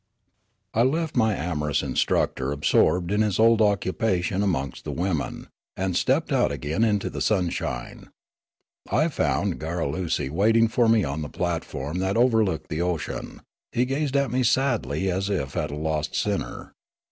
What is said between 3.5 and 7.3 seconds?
occupation amongst the women, and stepped out again into the